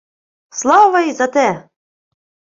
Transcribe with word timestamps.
—Слава 0.59 1.01
й 1.01 1.13
за 1.13 1.27
те. 1.27 1.69